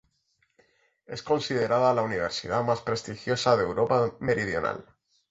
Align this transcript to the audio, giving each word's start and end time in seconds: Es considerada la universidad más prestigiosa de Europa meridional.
Es 1.05 1.21
considerada 1.21 1.93
la 1.93 2.01
universidad 2.01 2.63
más 2.63 2.81
prestigiosa 2.81 3.55
de 3.55 3.65
Europa 3.65 4.15
meridional. 4.19 4.83